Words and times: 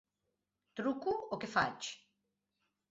Truco 0.79 1.15
o 1.37 1.41
què 1.45 1.51
faig? 1.53 1.95